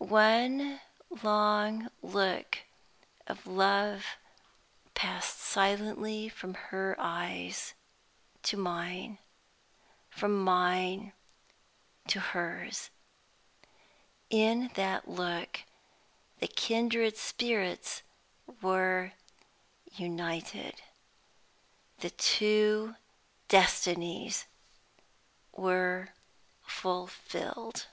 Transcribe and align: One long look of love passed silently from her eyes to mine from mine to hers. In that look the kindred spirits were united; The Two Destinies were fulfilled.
One 0.00 0.80
long 1.24 1.90
look 2.02 2.60
of 3.26 3.48
love 3.48 4.06
passed 4.94 5.40
silently 5.40 6.28
from 6.28 6.54
her 6.54 6.94
eyes 7.00 7.74
to 8.44 8.56
mine 8.56 9.18
from 10.08 10.38
mine 10.38 11.12
to 12.06 12.20
hers. 12.20 12.90
In 14.30 14.68
that 14.76 15.08
look 15.08 15.64
the 16.38 16.48
kindred 16.48 17.16
spirits 17.16 18.02
were 18.62 19.12
united; 19.96 20.80
The 21.98 22.10
Two 22.10 22.94
Destinies 23.48 24.46
were 25.52 26.10
fulfilled. 26.62 27.88